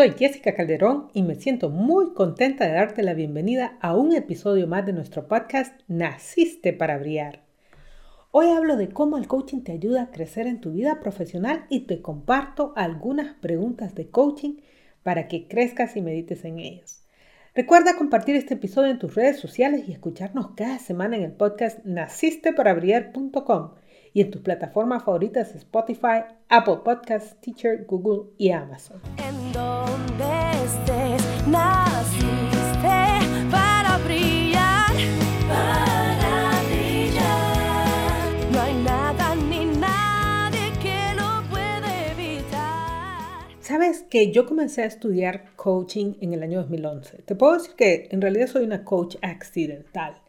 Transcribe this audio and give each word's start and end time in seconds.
Soy 0.00 0.14
Jessica 0.18 0.54
Calderón 0.54 1.10
y 1.12 1.22
me 1.22 1.34
siento 1.34 1.68
muy 1.68 2.14
contenta 2.14 2.66
de 2.66 2.72
darte 2.72 3.02
la 3.02 3.12
bienvenida 3.12 3.76
a 3.82 3.94
un 3.94 4.14
episodio 4.14 4.66
más 4.66 4.86
de 4.86 4.94
nuestro 4.94 5.28
podcast 5.28 5.78
Naciste 5.88 6.72
para 6.72 6.96
Brillar. 6.96 7.42
Hoy 8.30 8.46
hablo 8.48 8.78
de 8.78 8.88
cómo 8.88 9.18
el 9.18 9.28
coaching 9.28 9.60
te 9.60 9.72
ayuda 9.72 10.04
a 10.04 10.10
crecer 10.10 10.46
en 10.46 10.62
tu 10.62 10.72
vida 10.72 11.00
profesional 11.00 11.66
y 11.68 11.80
te 11.80 12.00
comparto 12.00 12.72
algunas 12.76 13.34
preguntas 13.40 13.94
de 13.94 14.08
coaching 14.08 14.60
para 15.02 15.28
que 15.28 15.46
crezcas 15.48 15.94
y 15.96 16.00
medites 16.00 16.46
en 16.46 16.60
ellos. 16.60 17.02
Recuerda 17.54 17.98
compartir 17.98 18.36
este 18.36 18.54
episodio 18.54 18.90
en 18.90 18.98
tus 18.98 19.14
redes 19.14 19.38
sociales 19.38 19.86
y 19.86 19.92
escucharnos 19.92 20.52
cada 20.56 20.78
semana 20.78 21.18
en 21.18 21.24
el 21.24 21.32
podcast 21.32 21.84
nacisteparabrillar.com 21.84 23.72
y 24.12 24.20
en 24.22 24.30
tus 24.30 24.42
plataformas 24.42 25.04
favoritas 25.04 25.54
Spotify, 25.54 26.24
Apple 26.48 26.78
Podcasts, 26.84 27.36
Teacher, 27.40 27.84
Google 27.86 28.30
y 28.38 28.50
Amazon. 28.50 29.00
En 29.16 29.52
donde 29.52 30.50
estés, 30.64 31.46
naciste 31.46 32.50
para 33.50 33.98
brillar, 34.04 34.90
para 35.48 36.62
brillar. 36.68 38.52
No 38.52 38.60
hay 38.60 38.74
nada 38.82 39.34
ni 39.36 39.64
nadie 39.66 40.72
que 40.82 41.14
lo 41.16 41.42
evitar. 42.12 43.42
Sabes 43.60 44.02
que 44.02 44.32
yo 44.32 44.46
comencé 44.46 44.82
a 44.82 44.86
estudiar 44.86 45.54
coaching 45.56 46.14
en 46.20 46.34
el 46.34 46.42
año 46.42 46.58
2011. 46.60 47.22
Te 47.22 47.34
puedo 47.36 47.54
decir 47.54 47.74
que 47.76 48.08
en 48.10 48.20
realidad 48.20 48.48
soy 48.48 48.64
una 48.64 48.84
coach 48.84 49.16
accidental. 49.22 50.20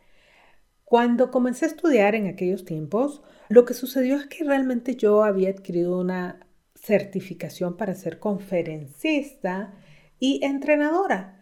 Cuando 0.83 1.31
comencé 1.31 1.65
a 1.65 1.69
estudiar 1.69 2.15
en 2.15 2.27
aquellos 2.27 2.65
tiempos, 2.65 3.21
lo 3.51 3.65
que 3.65 3.73
sucedió 3.73 4.15
es 4.15 4.27
que 4.27 4.45
realmente 4.45 4.95
yo 4.95 5.23
había 5.23 5.49
adquirido 5.49 5.99
una 5.99 6.39
certificación 6.73 7.75
para 7.75 7.95
ser 7.95 8.17
conferencista 8.17 9.73
y 10.19 10.43
entrenadora. 10.43 11.37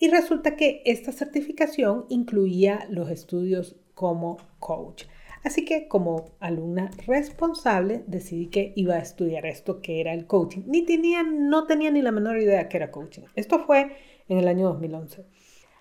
Y 0.00 0.08
resulta 0.08 0.56
que 0.56 0.82
esta 0.84 1.12
certificación 1.12 2.06
incluía 2.08 2.88
los 2.90 3.10
estudios 3.10 3.76
como 3.94 4.38
coach. 4.58 5.04
Así 5.44 5.64
que 5.64 5.86
como 5.86 6.32
alumna 6.40 6.90
responsable 7.06 8.02
decidí 8.08 8.48
que 8.48 8.72
iba 8.74 8.96
a 8.96 9.00
estudiar 9.00 9.46
esto 9.46 9.80
que 9.80 10.00
era 10.00 10.14
el 10.14 10.26
coaching. 10.26 10.62
Ni 10.66 10.82
tenía, 10.82 11.22
no 11.22 11.66
tenía 11.66 11.92
ni 11.92 12.02
la 12.02 12.10
menor 12.10 12.38
idea 12.38 12.68
que 12.68 12.76
era 12.76 12.90
coaching. 12.90 13.22
Esto 13.36 13.60
fue 13.60 13.96
en 14.28 14.38
el 14.38 14.48
año 14.48 14.66
2011. 14.66 15.24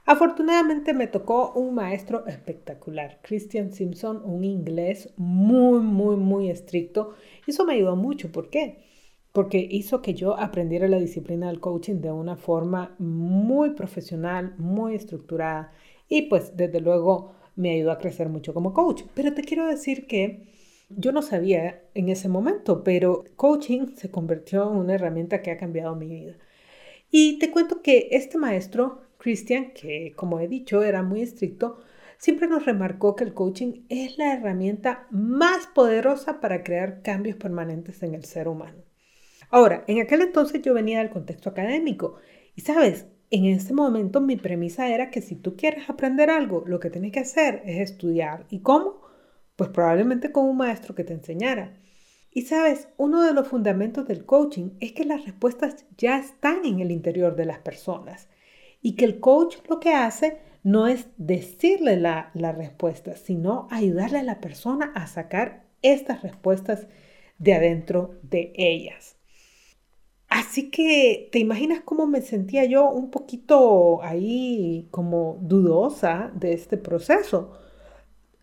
Afortunadamente 0.06 0.94
me 0.94 1.08
tocó 1.08 1.54
un 1.54 1.76
maestro 1.76 2.26
espectacular, 2.26 3.20
Christian 3.22 3.72
Simpson, 3.72 4.22
un 4.26 4.44
inglés 4.44 5.14
muy, 5.16 5.80
muy, 5.80 6.16
muy 6.16 6.50
estricto. 6.50 7.14
Eso 7.46 7.66
me 7.66 7.74
ayudó 7.74 7.96
mucho. 7.96 8.32
¿Por 8.32 8.50
qué? 8.50 8.84
Porque 9.32 9.66
hizo 9.70 10.02
que 10.02 10.14
yo 10.14 10.38
aprendiera 10.38 10.88
la 10.88 11.00
disciplina 11.00 11.48
del 11.48 11.60
coaching 11.60 12.02
de 12.02 12.12
una 12.12 12.36
forma 12.36 12.96
muy 12.98 13.72
profesional, 13.72 14.56
muy 14.58 14.96
estructurada 14.96 15.72
y 16.10 16.24
pues 16.24 16.58
desde 16.58 16.82
luego 16.82 17.34
me 17.56 17.72
ayudó 17.72 17.92
a 17.92 17.98
crecer 17.98 18.28
mucho 18.28 18.54
como 18.54 18.74
coach. 18.74 19.04
Pero 19.14 19.34
te 19.34 19.44
quiero 19.44 19.68
decir 19.68 20.08
que 20.08 20.52
yo 20.90 21.12
no 21.12 21.22
sabía 21.22 21.84
en 21.94 22.10
ese 22.10 22.28
momento, 22.28 22.84
pero 22.84 23.24
coaching 23.36 23.96
se 23.96 24.12
convirtió 24.12 24.70
en 24.72 24.78
una 24.78 24.96
herramienta 24.96 25.42
que 25.42 25.52
ha 25.52 25.58
cambiado 25.58 25.96
mi 25.96 26.08
vida. 26.08 26.36
Y 27.12 27.40
te 27.40 27.52
cuento 27.52 27.82
que 27.82 28.10
este 28.12 28.38
maestro, 28.38 29.02
Christian, 29.22 29.72
que 29.74 30.14
como 30.16 30.40
he 30.40 30.48
dicho 30.48 30.82
era 30.82 31.04
muy 31.04 31.22
estricto, 31.22 31.80
siempre 32.18 32.48
nos 32.48 32.66
remarcó 32.66 33.16
que 33.16 33.24
el 33.24 33.36
coaching 33.36 33.86
es 33.88 34.18
la 34.18 34.34
herramienta 34.34 35.06
más 35.12 35.68
poderosa 35.68 36.42
para 36.42 36.64
crear 36.64 37.04
cambios 37.04 37.38
permanentes 37.38 38.02
en 38.02 38.16
el 38.16 38.26
ser 38.26 38.48
humano. 38.48 38.84
Ahora, 39.52 39.84
en 39.88 40.02
aquel 40.02 40.22
entonces 40.22 40.64
yo 40.64 40.74
venía 40.74 41.00
del 41.00 41.12
contexto 41.12 41.50
académico 41.50 42.16
y 42.56 42.62
sabes, 42.62 43.06
en 43.30 43.46
ese 43.46 43.74
momento 43.74 44.22
mi 44.22 44.38
premisa 44.38 44.90
era 44.90 45.12
que 45.12 45.22
si 45.22 45.36
tú 45.36 45.56
quieres 45.56 45.88
aprender 45.88 46.32
algo, 46.32 46.64
lo 46.66 46.80
que 46.80 46.90
tienes 46.90 47.12
que 47.12 47.20
hacer 47.20 47.62
es 47.64 47.80
estudiar. 47.80 48.48
¿Y 48.50 48.62
cómo? 48.62 49.02
Pues 49.56 49.70
probablemente 49.70 50.32
con 50.32 50.46
un 50.46 50.58
maestro 50.58 50.96
que 50.96 51.04
te 51.04 51.14
enseñara. 51.14 51.78
Y 52.32 52.44
sabes, 52.44 52.88
uno 52.98 53.22
de 53.22 53.34
los 53.34 53.48
fundamentos 53.48 54.08
del 54.08 54.26
coaching 54.26 54.72
es 54.80 54.94
que 54.94 55.06
las 55.06 55.26
respuestas 55.26 55.86
ya 55.96 56.18
están 56.18 56.66
en 56.66 56.80
el 56.80 56.90
interior 56.90 57.36
de 57.36 57.46
las 57.46 57.60
personas 57.60 58.28
y 58.82 58.96
que 58.96 59.06
el 59.06 59.20
coach 59.20 59.58
lo 59.70 59.80
que 59.80 59.94
hace 59.94 60.40
no 60.64 60.88
es 60.88 61.08
decirle 61.18 61.98
la, 61.98 62.32
la 62.34 62.52
respuesta, 62.52 63.16
sino 63.16 63.68
ayudarle 63.72 64.20
a 64.20 64.24
la 64.24 64.40
persona 64.40 64.92
a 64.96 65.08
sacar 65.08 65.66
estas 65.82 66.22
respuestas 66.22 66.88
de 67.40 67.54
adentro 67.54 68.20
de 68.22 68.54
ellas. 68.56 69.18
Así 70.32 70.72
que 70.72 71.28
te 71.32 71.40
imaginas 71.40 71.82
cómo 71.82 72.08
me 72.08 72.22
sentía 72.22 72.64
yo 72.64 72.90
un 72.90 73.12
poquito 73.12 74.02
ahí 74.02 74.88
como 74.90 75.40
dudosa 75.42 76.32
de 76.34 76.54
este 76.54 76.78
proceso. 76.78 77.52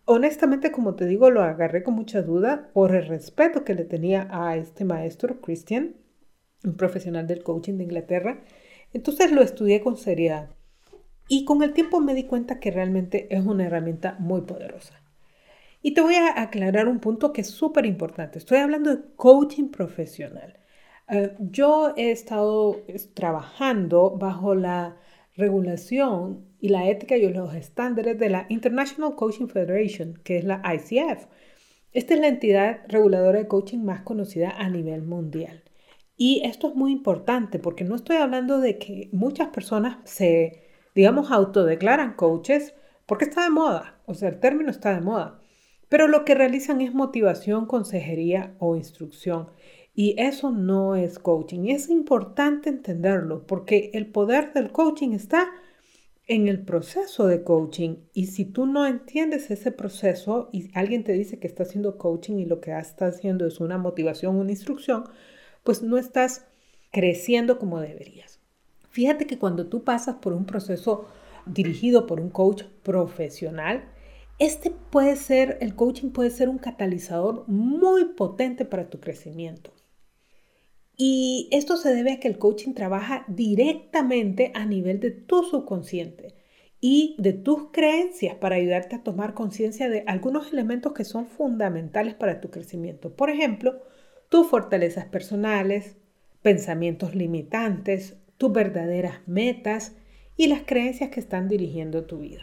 Honestamente, 0.05 0.71
como 0.71 0.97
te 0.97 1.07
digo, 1.07 1.31
lo 1.31 1.43
agarré 1.43 1.83
con 1.83 1.95
mucha 1.95 2.21
duda 2.21 2.71
por 2.75 2.95
el 2.95 3.07
respeto 3.07 3.65
que 3.65 3.75
le 3.75 3.85
tenía 3.85 4.29
a 4.31 4.57
este 4.57 4.85
maestro, 4.85 5.41
Christian, 5.41 5.97
un 6.65 6.77
profesional 6.77 7.27
del 7.27 7.43
coaching 7.43 7.79
de 7.79 7.85
Inglaterra. 7.85 8.43
Entonces 8.93 9.33
lo 9.33 9.43
estudié 9.43 9.81
con 9.81 9.97
seriedad. 9.97 10.51
Y 11.29 11.45
con 11.45 11.63
el 11.63 11.75
tiempo 11.75 12.01
me 12.01 12.15
di 12.15 12.25
cuenta 12.25 12.59
que 12.59 12.71
realmente 12.71 13.29
es 13.35 13.45
una 13.45 13.67
herramienta 13.67 14.17
muy 14.19 14.43
poderosa. 14.43 14.95
Y 15.83 15.95
te 15.95 16.01
voy 16.01 16.15
a 16.15 16.41
aclarar 16.41 16.89
un 16.89 16.99
punto 16.99 17.33
que 17.33 17.43
es 17.43 17.51
súper 17.51 17.87
importante. 17.87 18.39
Estoy 18.39 18.59
hablando 18.59 18.95
de 18.95 19.03
coaching 19.17 19.69
profesional. 19.71 20.59
Uh, 21.09 21.29
yo 21.39 21.95
he 21.97 22.11
estado 22.11 22.83
trabajando 23.15 24.17
bajo 24.19 24.55
la 24.55 24.97
regulación 25.37 26.47
y 26.61 26.71
la 26.71 26.89
ética 26.89 27.17
y 27.17 27.33
los 27.33 27.55
estándares 27.55 28.19
de 28.19 28.29
la 28.29 28.47
International 28.49 29.15
Coaching 29.15 29.47
Federation, 29.47 30.15
que 30.25 30.39
es 30.39 30.45
la 30.45 30.63
ICF. 30.65 31.27
Esta 31.93 32.15
es 32.15 32.21
la 32.21 32.29
entidad 32.29 32.81
reguladora 32.89 33.39
de 33.39 33.49
coaching 33.49 33.79
más 33.79 34.03
conocida 34.03 34.51
a 34.51 34.69
nivel 34.69 35.03
mundial. 35.03 35.63
Y 36.19 36.43
esto 36.45 36.69
es 36.69 36.75
muy 36.75 36.91
importante 36.93 37.61
porque 37.61 37.85
no 37.85 37.95
estoy 37.95 38.17
hablando 38.17 38.59
de 38.59 38.77
que 38.77 39.09
muchas 39.13 39.49
personas 39.49 39.99
se, 40.05 40.65
digamos, 40.95 41.31
autodeclaran 41.31 42.15
coaches 42.15 42.75
porque 43.07 43.25
está 43.25 43.45
de 43.45 43.51
moda, 43.51 44.01
o 44.05 44.15
sea, 44.15 44.29
el 44.29 44.41
término 44.41 44.71
está 44.71 44.93
de 44.95 45.01
moda, 45.01 45.41
pero 45.89 46.09
lo 46.09 46.25
que 46.25 46.35
realizan 46.35 46.81
es 46.81 46.93
motivación, 46.93 47.67
consejería 47.67 48.55
o 48.59 48.77
instrucción. 48.77 49.49
Y 49.95 50.15
eso 50.19 50.51
no 50.51 50.97
es 50.97 51.19
coaching. 51.19 51.69
Es 51.69 51.89
importante 51.89 52.69
entenderlo 52.69 53.47
porque 53.47 53.91
el 53.95 54.07
poder 54.07 54.53
del 54.53 54.71
coaching 54.71 55.13
está 55.13 55.51
en 56.27 56.47
el 56.47 56.61
proceso 56.65 57.27
de 57.27 57.43
coaching. 57.43 57.97
Y 58.13 58.27
si 58.27 58.45
tú 58.45 58.67
no 58.67 58.87
entiendes 58.87 59.51
ese 59.51 59.73
proceso 59.73 60.51
y 60.53 60.71
alguien 60.75 61.03
te 61.03 61.13
dice 61.13 61.39
que 61.39 61.47
está 61.47 61.63
haciendo 61.63 61.97
coaching 61.97 62.37
y 62.37 62.45
lo 62.45 62.61
que 62.61 62.77
está 62.79 63.07
haciendo 63.07 63.47
es 63.47 63.61
una 63.61 63.79
motivación, 63.79 64.37
una 64.37 64.51
instrucción, 64.51 65.05
pues 65.69 65.83
no 65.83 65.99
estás 65.99 66.47
creciendo 66.91 67.59
como 67.59 67.79
deberías. 67.79 68.41
Fíjate 68.89 69.27
que 69.27 69.39
cuando 69.39 69.67
tú 69.67 69.85
pasas 69.85 70.17
por 70.17 70.33
un 70.33 70.47
proceso 70.47 71.05
dirigido 71.45 72.07
por 72.07 72.23
un 72.23 72.31
coach 72.31 72.63
profesional, 72.83 73.85
este 74.39 74.71
puede 74.71 75.15
ser, 75.17 75.59
el 75.61 75.75
coaching 75.75 76.09
puede 76.09 76.31
ser 76.31 76.49
un 76.49 76.57
catalizador 76.57 77.47
muy 77.49 78.07
potente 78.07 78.65
para 78.65 78.89
tu 78.89 78.99
crecimiento. 78.99 79.71
Y 80.97 81.49
esto 81.51 81.77
se 81.77 81.95
debe 81.95 82.13
a 82.13 82.19
que 82.19 82.29
el 82.29 82.39
coaching 82.39 82.73
trabaja 82.73 83.27
directamente 83.29 84.53
a 84.55 84.65
nivel 84.65 85.01
de 85.01 85.11
tu 85.11 85.43
subconsciente 85.43 86.35
y 86.81 87.15
de 87.19 87.35
tus 87.35 87.73
creencias 87.73 88.37
para 88.37 88.57
ayudarte 88.57 88.97
a 88.97 89.03
tomar 89.03 89.35
conciencia 89.35 89.91
de 89.91 90.03
algunos 90.07 90.51
elementos 90.51 90.95
que 90.95 91.05
son 91.05 91.27
fundamentales 91.27 92.15
para 92.15 92.41
tu 92.41 92.51
crecimiento. 92.51 93.15
Por 93.15 93.29
ejemplo, 93.29 93.83
tus 94.29 94.47
fortalezas 94.47 95.07
personales, 95.07 95.97
pensamientos 96.43 97.15
limitantes, 97.15 98.17
tus 98.37 98.53
verdaderas 98.53 99.21
metas 99.27 99.93
y 100.37 100.47
las 100.47 100.63
creencias 100.65 101.11
que 101.11 101.21
están 101.21 101.49
dirigiendo 101.49 102.05
tu 102.05 102.19
vida. 102.19 102.43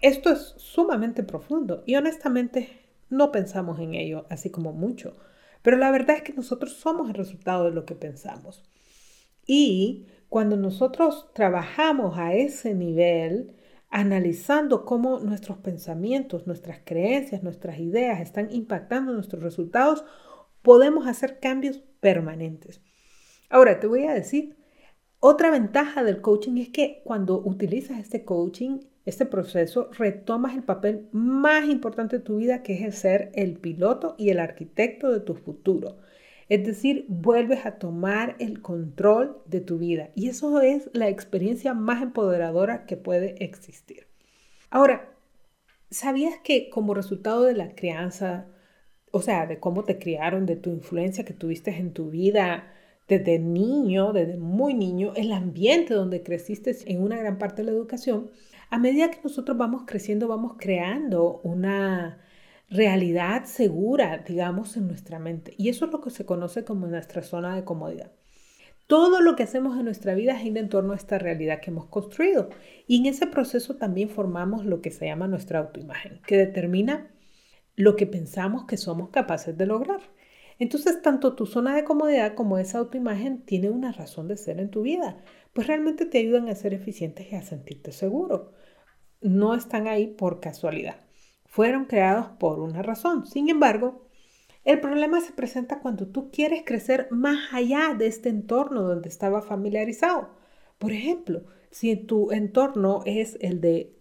Esto 0.00 0.30
es 0.30 0.54
sumamente 0.56 1.22
profundo 1.22 1.84
y 1.86 1.94
honestamente 1.94 2.80
No 3.08 3.30
pensamos 3.30 3.78
en 3.78 3.94
ello 3.94 4.24
así 4.30 4.48
como 4.48 4.72
mucho. 4.72 5.14
Pero 5.60 5.76
la 5.76 5.90
verdad 5.90 6.16
es 6.16 6.22
que 6.22 6.32
nosotros 6.32 6.72
somos 6.72 7.08
el 7.08 7.14
resultado 7.14 7.64
de 7.64 7.72
lo 7.72 7.84
que 7.84 7.94
pensamos. 7.94 8.62
Y 9.46 10.06
cuando 10.30 10.56
nosotros 10.56 11.28
trabajamos 11.34 12.16
a 12.16 12.32
ese 12.32 12.74
nivel, 12.74 13.54
analizando 13.92 14.86
cómo 14.86 15.20
nuestros 15.20 15.58
pensamientos, 15.58 16.46
nuestras 16.46 16.80
creencias, 16.82 17.42
nuestras 17.42 17.78
ideas 17.78 18.20
están 18.20 18.48
impactando 18.50 19.12
nuestros 19.12 19.42
resultados, 19.42 20.04
podemos 20.62 21.06
hacer 21.06 21.38
cambios 21.40 21.82
permanentes. 22.00 22.80
Ahora, 23.50 23.80
te 23.80 23.86
voy 23.86 24.06
a 24.06 24.14
decir, 24.14 24.56
otra 25.20 25.50
ventaja 25.50 26.02
del 26.02 26.22
coaching 26.22 26.56
es 26.56 26.70
que 26.70 27.02
cuando 27.04 27.38
utilizas 27.44 27.98
este 27.98 28.24
coaching, 28.24 28.80
este 29.04 29.26
proceso, 29.26 29.90
retomas 29.92 30.54
el 30.54 30.62
papel 30.62 31.08
más 31.12 31.68
importante 31.68 32.16
de 32.16 32.24
tu 32.24 32.38
vida, 32.38 32.62
que 32.62 32.72
es 32.72 32.82
el 32.82 32.92
ser 32.94 33.30
el 33.34 33.58
piloto 33.58 34.14
y 34.16 34.30
el 34.30 34.40
arquitecto 34.40 35.12
de 35.12 35.20
tu 35.20 35.34
futuro. 35.34 35.98
Es 36.52 36.66
decir, 36.66 37.06
vuelves 37.08 37.64
a 37.64 37.78
tomar 37.78 38.36
el 38.38 38.60
control 38.60 39.40
de 39.46 39.62
tu 39.62 39.78
vida. 39.78 40.10
Y 40.14 40.28
eso 40.28 40.60
es 40.60 40.90
la 40.92 41.08
experiencia 41.08 41.72
más 41.72 42.02
empoderadora 42.02 42.84
que 42.84 42.98
puede 42.98 43.42
existir. 43.42 44.06
Ahora, 44.68 45.14
¿sabías 45.90 46.34
que 46.44 46.68
como 46.68 46.92
resultado 46.92 47.44
de 47.44 47.54
la 47.54 47.74
crianza, 47.74 48.48
o 49.12 49.22
sea, 49.22 49.46
de 49.46 49.60
cómo 49.60 49.84
te 49.84 49.98
criaron, 49.98 50.44
de 50.44 50.56
tu 50.56 50.68
influencia 50.68 51.24
que 51.24 51.32
tuviste 51.32 51.74
en 51.74 51.94
tu 51.94 52.10
vida 52.10 52.70
desde 53.08 53.38
niño, 53.38 54.12
desde 54.12 54.36
muy 54.36 54.74
niño, 54.74 55.14
el 55.16 55.32
ambiente 55.32 55.94
donde 55.94 56.22
creciste 56.22 56.76
en 56.84 57.02
una 57.02 57.16
gran 57.16 57.38
parte 57.38 57.62
de 57.62 57.70
la 57.70 57.72
educación, 57.72 58.30
a 58.68 58.78
medida 58.78 59.10
que 59.10 59.20
nosotros 59.24 59.56
vamos 59.56 59.84
creciendo, 59.86 60.28
vamos 60.28 60.56
creando 60.58 61.40
una 61.44 62.18
realidad 62.72 63.44
segura, 63.44 64.24
digamos, 64.26 64.76
en 64.76 64.88
nuestra 64.88 65.18
mente. 65.18 65.54
Y 65.58 65.68
eso 65.68 65.84
es 65.84 65.92
lo 65.92 66.00
que 66.00 66.10
se 66.10 66.24
conoce 66.24 66.64
como 66.64 66.86
nuestra 66.86 67.22
zona 67.22 67.54
de 67.54 67.64
comodidad. 67.64 68.12
Todo 68.86 69.20
lo 69.20 69.36
que 69.36 69.42
hacemos 69.42 69.78
en 69.78 69.84
nuestra 69.84 70.14
vida 70.14 70.36
gira 70.36 70.60
en 70.60 70.68
torno 70.68 70.92
a 70.92 70.96
esta 70.96 71.18
realidad 71.18 71.60
que 71.60 71.70
hemos 71.70 71.86
construido. 71.86 72.48
Y 72.86 72.98
en 72.98 73.06
ese 73.06 73.26
proceso 73.26 73.76
también 73.76 74.08
formamos 74.08 74.64
lo 74.64 74.80
que 74.80 74.90
se 74.90 75.06
llama 75.06 75.28
nuestra 75.28 75.60
autoimagen, 75.60 76.20
que 76.26 76.36
determina 76.36 77.10
lo 77.76 77.94
que 77.94 78.06
pensamos 78.06 78.64
que 78.64 78.76
somos 78.76 79.10
capaces 79.10 79.56
de 79.56 79.66
lograr. 79.66 80.00
Entonces, 80.58 81.02
tanto 81.02 81.34
tu 81.34 81.46
zona 81.46 81.74
de 81.74 81.84
comodidad 81.84 82.34
como 82.34 82.58
esa 82.58 82.78
autoimagen 82.78 83.42
tiene 83.42 83.70
una 83.70 83.92
razón 83.92 84.28
de 84.28 84.36
ser 84.36 84.60
en 84.60 84.70
tu 84.70 84.82
vida, 84.82 85.18
pues 85.52 85.66
realmente 85.66 86.06
te 86.06 86.18
ayudan 86.18 86.48
a 86.48 86.54
ser 86.54 86.72
eficientes 86.74 87.30
y 87.32 87.34
a 87.34 87.42
sentirte 87.42 87.92
seguro. 87.92 88.52
No 89.20 89.54
están 89.54 89.86
ahí 89.88 90.06
por 90.06 90.40
casualidad 90.40 90.96
fueron 91.52 91.84
creados 91.84 92.28
por 92.40 92.60
una 92.60 92.80
razón. 92.80 93.26
Sin 93.26 93.50
embargo, 93.50 94.06
el 94.64 94.80
problema 94.80 95.20
se 95.20 95.32
presenta 95.32 95.80
cuando 95.80 96.06
tú 96.06 96.30
quieres 96.30 96.62
crecer 96.64 97.08
más 97.10 97.52
allá 97.52 97.94
de 97.94 98.06
este 98.06 98.30
entorno 98.30 98.80
donde 98.80 99.10
estaba 99.10 99.42
familiarizado. 99.42 100.30
Por 100.78 100.92
ejemplo, 100.92 101.42
si 101.70 101.94
tu 101.94 102.32
entorno 102.32 103.02
es 103.04 103.36
el 103.42 103.60
de 103.60 103.94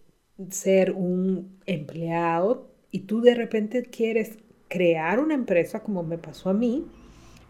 ser 0.49 0.93
un 0.93 1.59
empleado 1.65 2.71
y 2.89 3.01
tú 3.01 3.19
de 3.19 3.35
repente 3.35 3.83
quieres 3.83 4.37
crear 4.69 5.19
una 5.19 5.33
empresa 5.33 5.83
como 5.83 6.03
me 6.03 6.17
pasó 6.17 6.51
a 6.51 6.53
mí, 6.53 6.87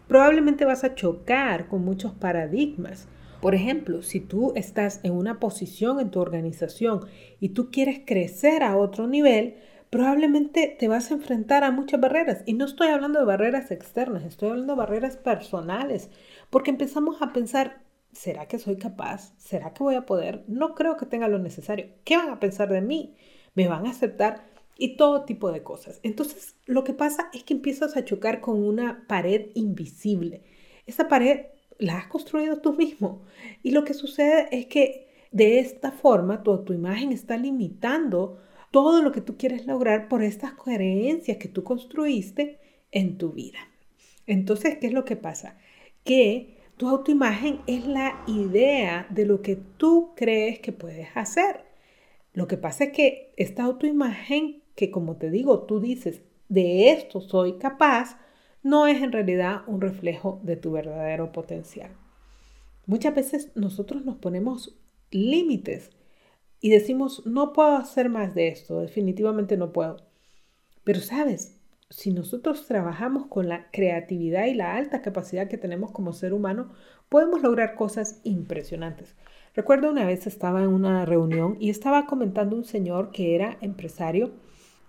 probablemente 0.08 0.64
vas 0.64 0.82
a 0.82 0.96
chocar 0.96 1.68
con 1.68 1.84
muchos 1.84 2.12
paradigmas. 2.12 3.06
Por 3.40 3.54
ejemplo, 3.54 4.02
si 4.02 4.18
tú 4.18 4.52
estás 4.56 4.98
en 5.04 5.12
una 5.12 5.38
posición 5.38 6.00
en 6.00 6.10
tu 6.10 6.18
organización 6.18 7.06
y 7.38 7.50
tú 7.50 7.70
quieres 7.70 8.00
crecer 8.04 8.64
a 8.64 8.76
otro 8.76 9.06
nivel, 9.06 9.58
probablemente 9.92 10.74
te 10.78 10.88
vas 10.88 11.10
a 11.10 11.14
enfrentar 11.14 11.64
a 11.64 11.70
muchas 11.70 12.00
barreras. 12.00 12.42
Y 12.46 12.54
no 12.54 12.64
estoy 12.64 12.88
hablando 12.88 13.18
de 13.18 13.26
barreras 13.26 13.70
externas, 13.70 14.24
estoy 14.24 14.48
hablando 14.48 14.72
de 14.72 14.78
barreras 14.78 15.18
personales, 15.18 16.08
porque 16.48 16.70
empezamos 16.70 17.20
a 17.20 17.34
pensar, 17.34 17.82
¿será 18.10 18.48
que 18.48 18.58
soy 18.58 18.78
capaz? 18.78 19.34
¿Será 19.36 19.74
que 19.74 19.82
voy 19.82 19.96
a 19.96 20.06
poder? 20.06 20.44
No 20.48 20.74
creo 20.74 20.96
que 20.96 21.04
tenga 21.04 21.28
lo 21.28 21.38
necesario. 21.38 21.88
¿Qué 22.04 22.16
van 22.16 22.30
a 22.30 22.40
pensar 22.40 22.70
de 22.70 22.80
mí? 22.80 23.16
¿Me 23.54 23.68
van 23.68 23.86
a 23.86 23.90
aceptar? 23.90 24.46
Y 24.78 24.96
todo 24.96 25.26
tipo 25.26 25.52
de 25.52 25.62
cosas. 25.62 26.00
Entonces, 26.02 26.56
lo 26.64 26.84
que 26.84 26.94
pasa 26.94 27.28
es 27.34 27.44
que 27.44 27.52
empiezas 27.52 27.94
a 27.94 28.04
chocar 28.06 28.40
con 28.40 28.64
una 28.64 29.04
pared 29.06 29.50
invisible. 29.52 30.42
Esa 30.86 31.06
pared 31.06 31.48
la 31.76 31.98
has 31.98 32.06
construido 32.06 32.62
tú 32.62 32.72
mismo. 32.72 33.24
Y 33.62 33.72
lo 33.72 33.84
que 33.84 33.92
sucede 33.92 34.48
es 34.52 34.64
que 34.66 35.06
de 35.32 35.58
esta 35.58 35.92
forma 35.92 36.42
tu, 36.42 36.72
imagen 36.72 37.12
está 37.12 37.36
limitando 37.36 38.38
todo 38.72 39.02
lo 39.02 39.12
que 39.12 39.20
tú 39.20 39.36
quieres 39.36 39.66
lograr 39.66 40.08
por 40.08 40.24
estas 40.24 40.54
creencias 40.54 41.36
que 41.36 41.48
tú 41.48 41.62
construiste 41.62 42.58
en 42.90 43.18
tu 43.18 43.30
vida. 43.30 43.58
Entonces, 44.26 44.78
¿qué 44.78 44.88
es 44.88 44.92
lo 44.92 45.04
que 45.04 45.14
pasa? 45.14 45.56
Que 46.02 46.58
tu 46.78 46.88
autoimagen 46.88 47.60
es 47.68 47.86
la 47.86 48.24
idea 48.26 49.06
de 49.10 49.26
lo 49.26 49.42
que 49.42 49.56
tú 49.56 50.14
crees 50.16 50.58
que 50.58 50.72
puedes 50.72 51.08
hacer. 51.14 51.64
Lo 52.32 52.48
que 52.48 52.56
pasa 52.56 52.84
es 52.84 52.92
que 52.92 53.34
esta 53.36 53.64
autoimagen, 53.64 54.62
que 54.74 54.90
como 54.90 55.16
te 55.16 55.30
digo, 55.30 55.64
tú 55.64 55.78
dices, 55.78 56.22
de 56.48 56.90
esto 56.90 57.20
soy 57.20 57.58
capaz, 57.58 58.18
no 58.62 58.86
es 58.86 59.02
en 59.02 59.12
realidad 59.12 59.62
un 59.66 59.82
reflejo 59.82 60.40
de 60.42 60.56
tu 60.56 60.72
verdadero 60.72 61.30
potencial. 61.30 61.90
Muchas 62.86 63.14
veces 63.14 63.52
nosotros 63.54 64.04
nos 64.04 64.16
ponemos 64.16 64.78
límites 65.10 65.90
y 66.62 66.70
decimos, 66.70 67.26
no 67.26 67.52
puedo 67.52 67.76
hacer 67.76 68.08
más 68.08 68.36
de 68.36 68.46
esto, 68.46 68.80
definitivamente 68.80 69.56
no 69.56 69.72
puedo. 69.72 69.96
Pero 70.84 71.00
sabes, 71.00 71.60
si 71.90 72.12
nosotros 72.12 72.66
trabajamos 72.68 73.26
con 73.26 73.48
la 73.48 73.68
creatividad 73.72 74.46
y 74.46 74.54
la 74.54 74.76
alta 74.76 75.02
capacidad 75.02 75.48
que 75.48 75.58
tenemos 75.58 75.90
como 75.90 76.12
ser 76.12 76.32
humano, 76.32 76.72
podemos 77.08 77.42
lograr 77.42 77.74
cosas 77.74 78.20
impresionantes. 78.22 79.16
Recuerdo 79.54 79.90
una 79.90 80.06
vez 80.06 80.28
estaba 80.28 80.62
en 80.62 80.68
una 80.68 81.04
reunión 81.04 81.56
y 81.58 81.68
estaba 81.68 82.06
comentando 82.06 82.54
un 82.54 82.64
señor 82.64 83.10
que 83.10 83.34
era 83.34 83.58
empresario, 83.60 84.30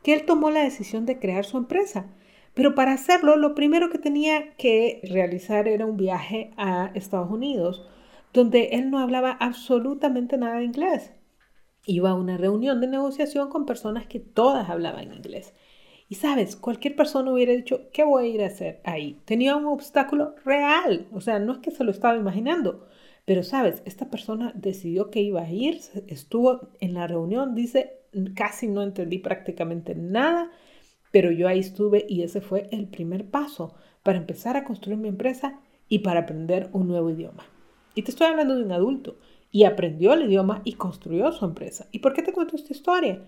que 0.03 0.13
él 0.13 0.25
tomó 0.25 0.51
la 0.51 0.63
decisión 0.63 1.07
de 1.07 1.17
crear 1.17 1.43
su 1.43 1.57
empresa. 1.57 2.05
Pero 2.53 2.75
para 2.75 2.93
hacerlo, 2.93 3.35
lo 3.35 3.55
primero 3.55 3.89
que 3.89 3.97
tenía 3.97 4.53
que 4.57 5.01
realizar 5.09 5.67
era 5.67 5.87
un 5.87 5.97
viaje 5.97 6.51
a 6.55 6.91
Estados 6.93 7.31
Unidos, 7.31 7.83
donde 8.31 8.69
él 8.73 8.91
no 8.91 8.99
hablaba 8.99 9.31
absolutamente 9.31 10.37
nada 10.37 10.57
de 10.57 10.65
inglés. 10.65 11.11
Iba 11.85 12.12
a 12.12 12.15
una 12.15 12.38
reunión 12.38 12.80
de 12.81 12.88
negociación 12.88 13.50
con 13.50 13.65
personas 13.65 14.07
que 14.07 14.19
todas 14.19 14.69
hablaban 14.69 15.13
inglés. 15.13 15.53
Y 16.09 16.15
sabes, 16.15 16.56
cualquier 16.56 16.95
persona 16.95 17.31
hubiera 17.31 17.53
dicho, 17.53 17.89
¿qué 17.91 18.03
voy 18.03 18.25
a 18.25 18.27
ir 18.27 18.43
a 18.43 18.48
hacer 18.48 18.81
ahí? 18.84 19.19
Tenía 19.25 19.55
un 19.55 19.65
obstáculo 19.65 20.36
real, 20.46 21.07
o 21.12 21.22
sea, 21.22 21.39
no 21.39 21.53
es 21.53 21.60
que 21.60 21.72
se 21.72 21.84
lo 21.84 21.91
estaba 21.91 22.17
imaginando, 22.17 22.88
pero 23.25 23.43
sabes, 23.43 23.81
esta 23.86 24.10
persona 24.10 24.51
decidió 24.55 25.10
que 25.10 25.22
iba 25.22 25.41
a 25.41 25.51
ir, 25.51 25.79
estuvo 26.07 26.69
en 26.79 26.93
la 26.93 27.07
reunión, 27.07 27.55
dice, 27.55 28.01
casi 28.36 28.67
no 28.67 28.84
entendí 28.84 29.17
prácticamente 29.17 29.96
nada, 29.96 30.51
pero 31.12 31.31
yo 31.31 31.48
ahí 31.48 31.60
estuve 31.60 32.05
y 32.07 32.24
ese 32.24 32.41
fue 32.41 32.67
el 32.72 32.88
primer 32.88 33.25
paso 33.25 33.75
para 34.03 34.17
empezar 34.17 34.57
a 34.57 34.65
construir 34.65 34.98
mi 34.98 35.07
empresa 35.07 35.62
y 35.88 36.00
para 36.00 36.22
aprender 36.22 36.69
un 36.74 36.88
nuevo 36.88 37.10
idioma. 37.10 37.46
Y 37.96 38.01
te 38.01 38.12
estoy 38.12 38.27
hablando 38.27 38.55
de 38.55 38.63
un 38.63 38.72
adulto 38.72 39.17
y 39.53 39.65
aprendió 39.65 40.13
el 40.13 40.24
idioma 40.24 40.63
y 40.65 40.74
construyó 40.74 41.31
su 41.31 41.45
empresa. 41.45 41.88
¿Y 41.91 42.00
por 42.00 42.13
qué 42.13 42.24
te 42.24 42.33
cuento 42.33 42.55
esta 42.55 42.74
historia? 42.74 43.24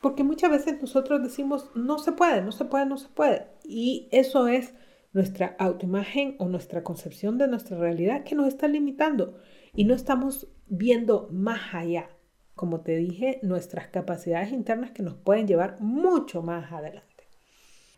Porque 0.00 0.22
muchas 0.22 0.48
veces 0.48 0.80
nosotros 0.80 1.20
decimos, 1.20 1.68
no 1.74 1.98
se 1.98 2.12
puede, 2.12 2.42
no 2.42 2.52
se 2.52 2.64
puede, 2.64 2.86
no 2.86 2.96
se 2.96 3.08
puede. 3.08 3.48
Y 3.64 4.08
eso 4.12 4.46
es 4.46 4.72
nuestra 5.12 5.56
autoimagen 5.58 6.36
o 6.38 6.48
nuestra 6.48 6.84
concepción 6.84 7.38
de 7.38 7.48
nuestra 7.48 7.76
realidad 7.76 8.22
que 8.22 8.36
nos 8.36 8.46
está 8.46 8.68
limitando 8.68 9.36
y 9.74 9.84
no 9.84 9.94
estamos 9.94 10.46
viendo 10.68 11.28
más 11.32 11.74
allá. 11.74 12.08
Como 12.54 12.82
te 12.82 12.96
dije, 12.96 13.40
nuestras 13.42 13.88
capacidades 13.88 14.52
internas 14.52 14.92
que 14.92 15.02
nos 15.02 15.16
pueden 15.16 15.48
llevar 15.48 15.80
mucho 15.80 16.40
más 16.40 16.70
adelante. 16.70 17.28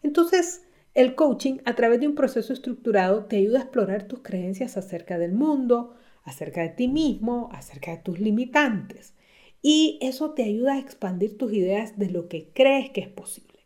Entonces, 0.02 0.64
el 0.94 1.14
coaching 1.14 1.58
a 1.66 1.74
través 1.74 2.00
de 2.00 2.08
un 2.08 2.14
proceso 2.14 2.54
estructurado 2.54 3.26
te 3.26 3.36
ayuda 3.36 3.58
a 3.58 3.62
explorar 3.64 4.04
tus 4.04 4.20
creencias 4.20 4.78
acerca 4.78 5.18
del 5.18 5.32
mundo, 5.32 5.94
acerca 6.26 6.60
de 6.60 6.68
ti 6.68 6.88
mismo, 6.88 7.48
acerca 7.52 7.92
de 7.92 7.98
tus 7.98 8.20
limitantes. 8.20 9.14
Y 9.62 9.98
eso 10.02 10.32
te 10.32 10.44
ayuda 10.44 10.74
a 10.74 10.78
expandir 10.78 11.38
tus 11.38 11.52
ideas 11.52 11.98
de 11.98 12.10
lo 12.10 12.28
que 12.28 12.50
crees 12.52 12.90
que 12.90 13.00
es 13.00 13.08
posible. 13.08 13.60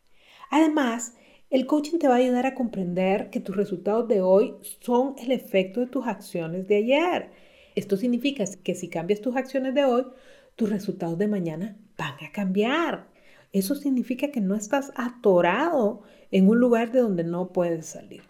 Además, 0.51 1.15
el 1.51 1.67
coaching 1.67 1.99
te 1.99 2.07
va 2.07 2.15
a 2.15 2.19
ayudar 2.19 2.47
a 2.47 2.55
comprender 2.55 3.31
que 3.31 3.41
tus 3.41 3.57
resultados 3.57 4.07
de 4.07 4.21
hoy 4.21 4.55
son 4.81 5.17
el 5.19 5.33
efecto 5.33 5.81
de 5.81 5.89
tus 5.89 6.07
acciones 6.07 6.69
de 6.69 6.77
ayer. 6.77 7.31
Esto 7.75 7.97
significa 7.97 8.45
que 8.63 8.75
si 8.77 8.89
cambias 8.89 9.21
tus 9.21 9.35
acciones 9.35 9.75
de 9.75 9.85
hoy, 9.85 10.07
tus 10.55 10.71
resultados 10.71 11.19
de 11.19 11.27
mañana 11.27 11.77
van 11.99 12.15
a 12.25 12.31
cambiar. 12.31 13.09
Eso 13.53 13.75
significa 13.75 14.31
que 14.31 14.41
no 14.41 14.55
estás 14.55 14.93
atorado 14.95 16.03
en 16.31 16.49
un 16.49 16.61
lugar 16.61 16.93
de 16.93 17.01
donde 17.01 17.25
no 17.25 17.53
puedes 17.53 17.87
salir. 17.87 18.23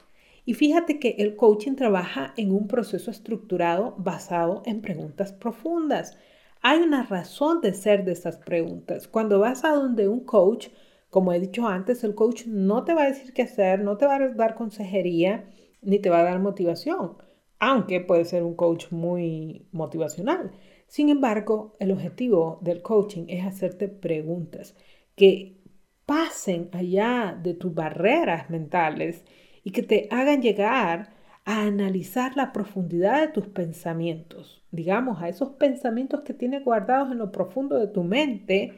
Y 0.44 0.54
fíjate 0.54 0.98
que 0.98 1.16
el 1.18 1.36
coaching 1.36 1.74
trabaja 1.74 2.34
en 2.36 2.52
un 2.52 2.66
proceso 2.68 3.10
estructurado 3.10 3.94
basado 3.98 4.62
en 4.66 4.80
preguntas 4.80 5.32
profundas. 5.32 6.16
Hay 6.62 6.78
una 6.80 7.04
razón 7.04 7.60
de 7.60 7.72
ser 7.74 8.04
de 8.04 8.12
esas 8.12 8.38
preguntas. 8.38 9.08
Cuando 9.08 9.38
vas 9.38 9.64
a 9.64 9.70
donde 9.70 10.08
un 10.08 10.20
coach, 10.24 10.68
Como 11.10 11.32
he 11.32 11.40
dicho 11.40 11.66
antes, 11.66 12.04
el 12.04 12.14
coach 12.14 12.46
no 12.46 12.84
te 12.84 12.94
va 12.94 13.02
a 13.02 13.08
decir 13.08 13.32
qué 13.32 13.42
hacer, 13.42 13.80
no 13.80 13.96
te 13.96 14.06
va 14.06 14.14
a 14.16 14.28
dar 14.28 14.54
consejería, 14.54 15.50
ni 15.82 15.98
te 15.98 16.08
va 16.10 16.20
a 16.20 16.24
dar 16.24 16.38
motivación, 16.38 17.16
aunque 17.58 18.00
puede 18.00 18.24
ser 18.24 18.44
un 18.44 18.54
coach 18.54 18.92
muy 18.92 19.66
motivacional. 19.72 20.52
Sin 20.86 21.08
embargo, 21.08 21.76
el 21.80 21.90
objetivo 21.90 22.58
del 22.62 22.82
coaching 22.82 23.24
es 23.28 23.44
hacerte 23.44 23.88
preguntas 23.88 24.76
que 25.16 25.56
pasen 26.06 26.68
allá 26.72 27.38
de 27.42 27.54
tus 27.54 27.74
barreras 27.74 28.48
mentales 28.50 29.24
y 29.64 29.70
que 29.70 29.82
te 29.82 30.08
hagan 30.10 30.42
llegar 30.42 31.10
a 31.44 31.62
analizar 31.62 32.36
la 32.36 32.52
profundidad 32.52 33.20
de 33.20 33.32
tus 33.32 33.46
pensamientos, 33.46 34.62
digamos, 34.70 35.22
a 35.22 35.28
esos 35.28 35.50
pensamientos 35.50 36.20
que 36.20 36.34
tienes 36.34 36.64
guardados 36.64 37.10
en 37.10 37.18
lo 37.18 37.32
profundo 37.32 37.78
de 37.78 37.88
tu 37.88 38.04
mente 38.04 38.74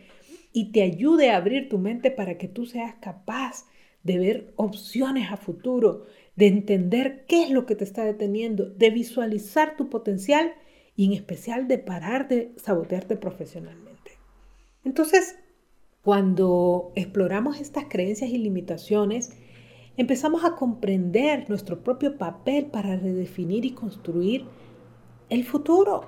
y 0.53 0.73
te 0.73 0.83
ayude 0.83 1.31
a 1.31 1.37
abrir 1.37 1.69
tu 1.69 1.79
mente 1.79 2.11
para 2.11 2.39
que 2.39 2.49
tú 2.49 2.67
seas 2.67 2.95
capaz 3.01 3.67
de 4.03 4.19
ver 4.19 4.53
opciones 4.57 5.31
a 5.31 5.37
futuro, 5.37 6.07
de 6.37 6.47
entender 6.47 7.25
qué 7.27 7.45
es 7.45 7.51
lo 7.51 7.67
que 7.67 7.77
te 7.77 7.85
está 7.85 8.05
deteniendo, 8.05 8.69
de 8.69 8.91
visualizar 8.91 9.77
tu 9.77 9.89
potencial 9.89 10.53
y 10.97 11.07
en 11.07 11.13
especial 11.13 11.69
de 11.69 11.79
parar 11.79 12.29
de 12.29 12.53
sabotearte 12.57 13.17
profesionalmente. 13.17 14.13
Entonces, 14.85 15.37
cuando 16.03 16.93
exploramos 16.97 17.61
estas 17.61 17.85
creencias 17.89 18.31
y 18.31 18.39
limitaciones, 18.39 19.33
empezamos 19.97 20.45
a 20.45 20.55
comprender 20.57 21.49
nuestro 21.49 21.83
propio 21.83 22.17
papel 22.19 22.67
para 22.67 22.97
redefinir 22.97 23.65
y 23.65 23.73
construir 23.73 24.45
el 25.29 25.45
futuro, 25.45 26.05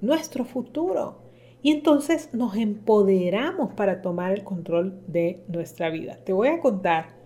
nuestro 0.00 0.44
futuro. 0.44 1.22
Y 1.62 1.70
entonces 1.70 2.28
nos 2.32 2.56
empoderamos 2.56 3.72
para 3.72 4.02
tomar 4.02 4.32
el 4.32 4.44
control 4.44 5.00
de 5.06 5.42
nuestra 5.48 5.88
vida. 5.90 6.18
Te 6.24 6.32
voy 6.32 6.48
a 6.48 6.60
contar, 6.60 7.16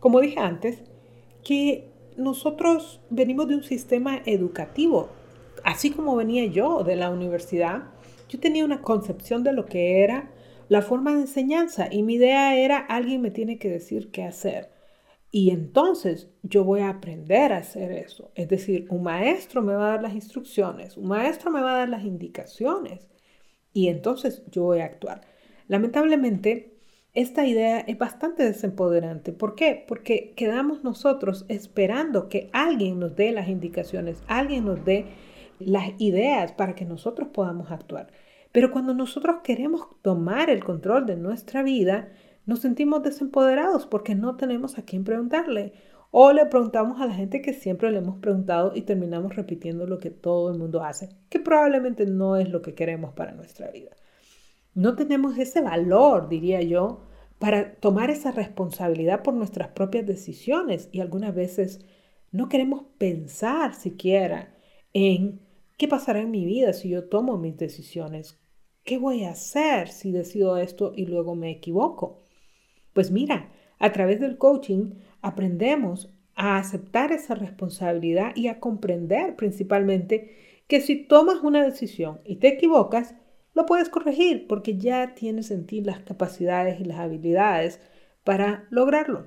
como 0.00 0.20
dije 0.20 0.40
antes, 0.40 0.82
que 1.44 1.90
nosotros 2.16 3.00
venimos 3.10 3.48
de 3.48 3.56
un 3.56 3.62
sistema 3.62 4.20
educativo 4.24 5.08
así 5.64 5.90
como 5.90 6.14
venía 6.14 6.46
yo 6.46 6.84
de 6.84 6.94
la 6.94 7.10
universidad, 7.10 7.84
yo 8.28 8.38
tenía 8.38 8.64
una 8.64 8.82
concepción 8.82 9.42
de 9.42 9.52
lo 9.52 9.66
que 9.66 10.04
era 10.04 10.30
la 10.68 10.82
forma 10.82 11.14
de 11.14 11.22
enseñanza 11.22 11.88
y 11.90 12.02
mi 12.02 12.14
idea 12.14 12.56
era 12.56 12.78
alguien 12.78 13.20
me 13.20 13.30
tiene 13.30 13.58
que 13.58 13.68
decir 13.68 14.10
qué 14.10 14.24
hacer. 14.24 14.70
Y 15.34 15.50
entonces 15.50 16.28
yo 16.44 16.62
voy 16.62 16.82
a 16.82 16.90
aprender 16.90 17.52
a 17.52 17.56
hacer 17.56 17.90
eso. 17.90 18.30
Es 18.36 18.48
decir, 18.48 18.86
un 18.88 19.02
maestro 19.02 19.62
me 19.62 19.74
va 19.74 19.88
a 19.88 19.90
dar 19.94 20.02
las 20.02 20.14
instrucciones, 20.14 20.96
un 20.96 21.08
maestro 21.08 21.50
me 21.50 21.60
va 21.60 21.72
a 21.74 21.78
dar 21.78 21.88
las 21.88 22.04
indicaciones 22.04 23.08
y 23.72 23.88
entonces 23.88 24.44
yo 24.52 24.62
voy 24.62 24.78
a 24.78 24.84
actuar. 24.84 25.22
Lamentablemente, 25.66 26.76
esta 27.14 27.44
idea 27.44 27.80
es 27.80 27.98
bastante 27.98 28.44
desempoderante. 28.44 29.32
¿Por 29.32 29.56
qué? 29.56 29.84
Porque 29.88 30.34
quedamos 30.36 30.84
nosotros 30.84 31.46
esperando 31.48 32.28
que 32.28 32.48
alguien 32.52 33.00
nos 33.00 33.16
dé 33.16 33.32
las 33.32 33.48
indicaciones, 33.48 34.22
alguien 34.28 34.64
nos 34.64 34.84
dé 34.84 35.06
las 35.58 35.94
ideas 35.98 36.52
para 36.52 36.76
que 36.76 36.84
nosotros 36.84 37.30
podamos 37.30 37.72
actuar. 37.72 38.12
Pero 38.52 38.70
cuando 38.70 38.94
nosotros 38.94 39.38
queremos 39.42 39.82
tomar 40.00 40.48
el 40.48 40.62
control 40.62 41.06
de 41.06 41.16
nuestra 41.16 41.64
vida, 41.64 42.12
nos 42.46 42.60
sentimos 42.60 43.02
desempoderados 43.02 43.86
porque 43.86 44.14
no 44.14 44.36
tenemos 44.36 44.78
a 44.78 44.84
quién 44.84 45.04
preguntarle. 45.04 45.72
O 46.10 46.32
le 46.32 46.46
preguntamos 46.46 47.00
a 47.00 47.06
la 47.06 47.14
gente 47.14 47.42
que 47.42 47.52
siempre 47.52 47.90
le 47.90 47.98
hemos 47.98 48.18
preguntado 48.18 48.72
y 48.74 48.82
terminamos 48.82 49.34
repitiendo 49.34 49.86
lo 49.86 49.98
que 49.98 50.10
todo 50.10 50.52
el 50.52 50.58
mundo 50.58 50.82
hace, 50.84 51.08
que 51.28 51.40
probablemente 51.40 52.06
no 52.06 52.36
es 52.36 52.48
lo 52.50 52.62
que 52.62 52.74
queremos 52.74 53.14
para 53.14 53.32
nuestra 53.32 53.70
vida. 53.72 53.90
No 54.74 54.94
tenemos 54.94 55.36
ese 55.38 55.60
valor, 55.60 56.28
diría 56.28 56.62
yo, 56.62 57.02
para 57.40 57.74
tomar 57.74 58.10
esa 58.10 58.30
responsabilidad 58.30 59.22
por 59.24 59.34
nuestras 59.34 59.68
propias 59.68 60.06
decisiones 60.06 60.88
y 60.92 61.00
algunas 61.00 61.34
veces 61.34 61.84
no 62.30 62.48
queremos 62.48 62.84
pensar 62.98 63.74
siquiera 63.74 64.54
en 64.92 65.40
¿Qué 65.76 65.88
pasará 65.88 66.20
en 66.20 66.30
mi 66.30 66.44
vida 66.44 66.72
si 66.72 66.88
yo 66.88 67.08
tomo 67.08 67.36
mis 67.36 67.56
decisiones? 67.56 68.38
¿Qué 68.84 68.96
voy 68.96 69.24
a 69.24 69.32
hacer 69.32 69.88
si 69.88 70.12
decido 70.12 70.56
esto 70.56 70.92
y 70.94 71.06
luego 71.06 71.34
me 71.34 71.50
equivoco? 71.50 72.23
Pues 72.94 73.10
mira, 73.10 73.50
a 73.78 73.92
través 73.92 74.20
del 74.20 74.38
coaching 74.38 74.94
aprendemos 75.20 76.14
a 76.34 76.56
aceptar 76.56 77.12
esa 77.12 77.34
responsabilidad 77.34 78.34
y 78.34 78.48
a 78.48 78.60
comprender 78.60 79.36
principalmente 79.36 80.34
que 80.66 80.80
si 80.80 80.96
tomas 81.04 81.42
una 81.42 81.62
decisión 81.62 82.20
y 82.24 82.36
te 82.36 82.48
equivocas, 82.48 83.14
lo 83.52 83.66
puedes 83.66 83.88
corregir 83.88 84.46
porque 84.46 84.78
ya 84.78 85.14
tienes 85.14 85.50
en 85.50 85.66
ti 85.66 85.82
las 85.82 86.00
capacidades 86.00 86.80
y 86.80 86.84
las 86.84 86.98
habilidades 86.98 87.80
para 88.24 88.66
lograrlo. 88.70 89.26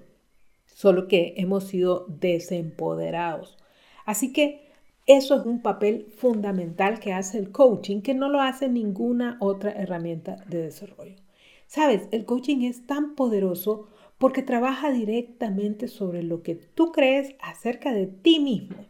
Solo 0.65 1.07
que 1.07 1.35
hemos 1.37 1.65
sido 1.65 2.05
desempoderados. 2.07 3.57
Así 4.05 4.33
que 4.33 4.67
eso 5.05 5.35
es 5.35 5.45
un 5.45 5.61
papel 5.61 6.07
fundamental 6.17 6.99
que 6.99 7.13
hace 7.13 7.37
el 7.37 7.51
coaching 7.51 8.01
que 8.01 8.13
no 8.13 8.29
lo 8.29 8.41
hace 8.41 8.67
ninguna 8.67 9.37
otra 9.39 9.71
herramienta 9.71 10.43
de 10.47 10.63
desarrollo. 10.63 11.26
Sabes, 11.67 12.07
el 12.11 12.25
coaching 12.25 12.61
es 12.61 12.87
tan 12.87 13.15
poderoso 13.15 13.87
porque 14.17 14.41
trabaja 14.41 14.89
directamente 14.89 15.87
sobre 15.87 16.23
lo 16.23 16.41
que 16.41 16.55
tú 16.55 16.91
crees 16.91 17.35
acerca 17.41 17.93
de 17.93 18.07
ti 18.07 18.39
mismo. 18.39 18.85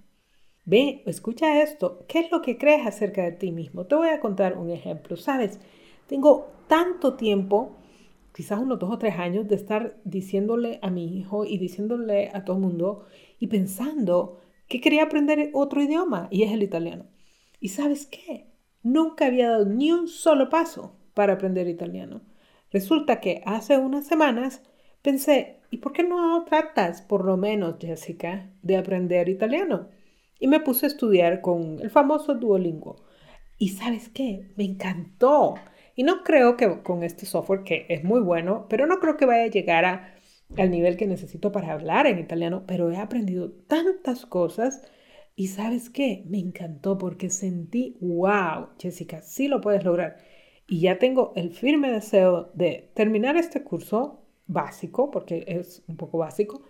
Ve, 0.64 1.02
escucha 1.06 1.62
esto. 1.62 2.06
¿Qué 2.08 2.20
es 2.20 2.32
lo 2.32 2.42
que 2.42 2.58
crees 2.58 2.86
acerca 2.86 3.24
de 3.24 3.32
ti 3.32 3.52
mismo? 3.52 3.86
Te 3.86 3.96
voy 3.96 4.10
a 4.10 4.20
contar 4.20 4.58
un 4.58 4.70
ejemplo. 4.70 5.18
Sabes, 5.18 5.60
tengo 6.06 6.52
tanto 6.68 7.16
tiempo, 7.16 7.78
quizás 8.34 8.60
unos 8.60 8.78
dos 8.78 8.92
o 8.92 8.98
tres 9.00 9.16
años, 9.18 9.48
de 9.48 9.56
estar 9.56 9.98
diciéndole 10.04 10.80
a 10.82 10.92
mi 10.92 11.18
hijo 11.18 11.46
y 11.46 11.58
diciéndole 11.58 12.30
a 12.34 12.46
todo 12.46 12.58
el 12.58 12.62
mundo 12.62 13.06
y 13.40 13.48
pensando 13.48 14.40
que 14.68 14.82
quería 14.82 15.04
aprender 15.04 15.50
otro 15.54 15.82
idioma 15.82 16.28
y 16.30 16.44
es 16.44 16.52
el 16.52 16.62
italiano. 16.62 17.06
¿Y 17.60 17.70
sabes 17.70 18.06
qué? 18.06 18.52
Nunca 18.84 19.26
había 19.26 19.50
dado 19.50 19.66
ni 19.66 19.92
un 19.92 20.08
solo 20.08 20.50
paso 20.50 20.96
para 21.14 21.34
aprender 21.34 21.68
italiano. 21.68 22.22
Resulta 22.72 23.20
que 23.20 23.42
hace 23.46 23.78
unas 23.78 24.06
semanas 24.06 24.62
pensé, 25.02 25.62
¿y 25.72 25.78
por 25.78 25.94
qué 25.94 26.04
no 26.04 26.44
tratas, 26.46 27.02
por 27.02 27.26
lo 27.26 27.38
menos, 27.38 27.76
Jessica, 27.80 28.50
de 28.62 28.78
aprender 28.78 29.30
italiano? 29.30 29.90
Y 30.40 30.48
me 30.48 30.60
puse 30.60 30.86
a 30.86 30.90
estudiar 30.90 31.42
con 31.42 31.80
el 31.82 31.90
famoso 31.90 32.36
Duolingo. 32.36 33.04
¿Y 33.58 33.70
sabes 33.70 34.10
qué? 34.10 34.52
Me 34.56 34.66
encantó. 34.66 35.56
Y 35.96 36.04
no 36.04 36.24
creo 36.24 36.58
que 36.58 36.84
con 36.84 37.04
este 37.04 37.26
software, 37.26 37.64
que 37.64 37.86
es 37.90 38.04
muy 38.04 38.22
bueno, 38.22 38.68
pero 38.70 38.86
no 38.86 39.00
creo 39.00 39.18
que 39.18 39.26
vaya 39.26 39.44
a 39.44 39.48
llegar 39.48 39.86
a 39.86 40.14
al 40.56 40.72
nivel 40.72 40.98
que 40.98 41.08
necesito 41.08 41.52
para 41.52 41.74
hablar 41.74 42.08
en 42.08 42.20
italiano, 42.20 42.64
pero 42.68 42.92
he 42.92 42.98
aprendido 42.98 43.52
tantas 43.52 44.26
cosas 44.26 44.82
y 45.36 45.48
sabes 45.48 45.90
qué, 45.90 46.24
me 46.28 46.40
encantó 46.40 46.98
porque 46.98 47.30
sentí, 47.30 47.98
wow, 48.00 48.70
Jessica, 48.80 49.22
sí 49.22 49.48
lo 49.48 49.62
puedes 49.62 49.84
lograr. 49.84 50.18
Y 50.68 50.82
ya 50.82 51.00
tengo 51.00 51.32
el 51.36 51.52
firme 51.54 51.92
deseo 51.92 52.52
de 52.54 52.92
terminar 52.94 53.38
este 53.38 53.64
curso 53.64 54.22
básico, 54.48 55.10
porque 55.12 55.46
es 55.48 55.84
un 55.88 55.96
poco 55.96 56.18
básico, 56.18 56.62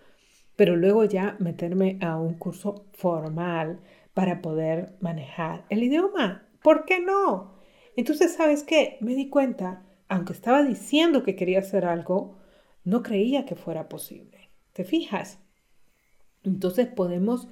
pero 0.55 0.75
luego 0.75 1.03
ya 1.03 1.35
meterme 1.39 1.97
a 2.01 2.17
un 2.17 2.35
curso 2.35 2.85
formal 2.93 3.79
para 4.13 4.41
poder 4.41 4.95
manejar 4.99 5.65
el 5.69 5.83
idioma. 5.83 6.47
¿Por 6.61 6.85
qué 6.85 6.99
no? 6.99 7.55
Entonces, 7.95 8.33
¿sabes 8.33 8.63
qué? 8.63 8.97
Me 9.01 9.15
di 9.15 9.29
cuenta, 9.29 9.83
aunque 10.09 10.33
estaba 10.33 10.63
diciendo 10.63 11.23
que 11.23 11.35
quería 11.35 11.59
hacer 11.59 11.85
algo, 11.85 12.37
no 12.83 13.03
creía 13.03 13.45
que 13.45 13.55
fuera 13.55 13.89
posible. 13.89 14.49
¿Te 14.73 14.83
fijas? 14.83 15.39
Entonces 16.43 16.87
podemos 16.87 17.47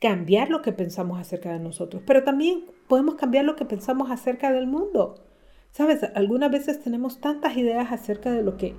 cambiar 0.00 0.48
lo 0.48 0.62
que 0.62 0.72
pensamos 0.72 1.20
acerca 1.20 1.52
de 1.52 1.58
nosotros, 1.58 2.02
pero 2.06 2.22
también 2.22 2.64
podemos 2.88 3.16
cambiar 3.16 3.44
lo 3.44 3.56
que 3.56 3.64
pensamos 3.64 4.10
acerca 4.10 4.52
del 4.52 4.66
mundo. 4.66 5.27
Sabes, 5.70 6.02
algunas 6.14 6.50
veces 6.50 6.82
tenemos 6.82 7.20
tantas 7.20 7.56
ideas 7.56 7.92
acerca 7.92 8.32
de 8.32 8.42
lo 8.42 8.56
que 8.56 8.74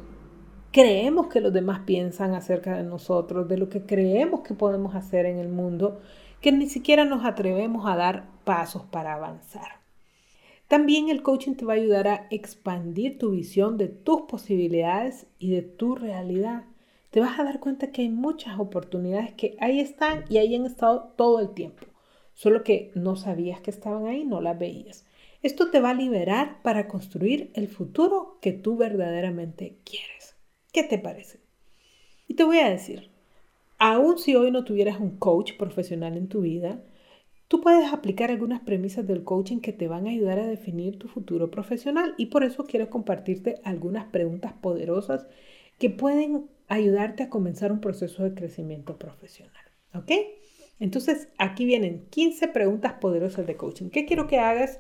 creemos 0.72 1.28
que 1.28 1.42
los 1.42 1.54
demás 1.54 1.82
piensan 1.86 2.34
acerca 2.34 2.78
de 2.78 2.84
nosotros, 2.84 3.48
de 3.48 3.58
lo 3.58 3.70
que 3.70 3.84
creemos 3.84 4.42
que 4.42 4.54
podemos 4.54 4.96
hacer 4.96 5.26
en 5.26 5.38
el 5.38 5.50
mundo, 5.50 6.00
que 6.42 6.52
ni 6.52 6.68
siquiera 6.68 7.06
nos 7.06 7.26
atrevemos 7.26 7.86
a 7.86 7.96
dar 7.96 8.28
pasos 8.44 8.84
para 8.84 9.14
avanzar. 9.14 9.80
También 10.68 11.10
el 11.10 11.24
coaching 11.24 11.56
te 11.56 11.66
va 11.66 11.74
a 11.74 11.78
ayudar 11.78 12.08
a 12.08 12.28
expandir 12.30 13.18
tu 13.18 13.32
visión 13.32 13.78
de 13.78 13.88
tus 13.88 14.22
posibilidades 14.22 15.26
y 15.40 15.50
de 15.50 15.64
tu 15.64 15.96
realidad. 15.96 16.66
Te 17.10 17.20
vas 17.20 17.40
a 17.40 17.44
dar 17.44 17.60
cuenta 17.60 17.92
que 17.92 18.04
hay 18.04 18.10
muchas 18.10 18.60
oportunidades 18.60 19.34
que 19.34 19.58
ahí 19.60 19.80
están 19.80 20.26
y 20.30 20.38
ahí 20.38 20.54
han 20.54 20.68
estado 20.68 21.12
todo 21.16 21.40
el 21.40 21.56
tiempo. 21.56 21.88
Solo 22.36 22.64
que 22.64 22.92
no 22.94 23.16
sabías 23.16 23.62
que 23.62 23.72
estaban 23.72 24.06
ahí, 24.06 24.24
no 24.26 24.42
las 24.42 24.60
veías. 24.60 25.06
Esto 25.42 25.72
te 25.72 25.80
va 25.80 25.92
a 25.92 25.96
liberar 25.96 26.62
para 26.62 26.88
construir 26.88 27.52
el 27.54 27.68
futuro 27.68 28.38
que 28.42 28.52
tú 28.52 28.78
verdaderamente 28.78 29.78
quieres. 29.84 30.36
¿Qué 30.72 30.84
te 30.84 30.98
parece? 31.00 31.40
Y 32.28 32.36
te 32.36 32.44
voy 32.44 32.60
a 32.60 32.70
decir, 32.70 33.10
aun 33.78 34.18
si 34.18 34.36
hoy 34.36 34.52
no 34.52 34.64
tuvieras 34.64 35.00
un 35.00 35.18
coach 35.18 35.54
profesional 35.58 36.18
en 36.18 36.28
tu 36.28 36.42
vida, 36.42 36.82
Tú 37.50 37.62
puedes 37.62 37.92
aplicar 37.92 38.30
algunas 38.30 38.62
premisas 38.62 39.08
del 39.08 39.24
coaching 39.24 39.58
que 39.58 39.74
te 39.74 39.88
van 39.88 40.06
a 40.06 40.12
ayudar 40.12 40.38
a 40.38 40.46
definir 40.46 41.00
tu 41.00 41.08
futuro 41.08 41.50
profesional 41.50 42.14
y 42.16 42.28
por 42.28 42.44
eso 42.44 42.66
quiero 42.66 42.92
compartirte 42.92 43.60
algunas 43.64 44.06
preguntas 44.06 44.54
poderosas 44.54 45.26
que 45.80 45.90
pueden 45.90 46.46
ayudarte 46.68 47.24
a 47.24 47.30
comenzar 47.32 47.72
un 47.72 47.82
proceso 47.82 48.22
de 48.24 48.36
crecimiento 48.36 49.00
profesional. 49.00 49.66
¿Ok? 49.96 50.12
Entonces, 50.80 51.30
aquí 51.40 51.66
vienen 51.66 52.06
15 52.12 52.50
preguntas 52.50 52.94
poderosas 53.02 53.48
de 53.48 53.58
coaching. 53.58 53.90
¿Qué 53.90 54.06
quiero 54.06 54.28
que 54.28 54.38
hagas? 54.38 54.80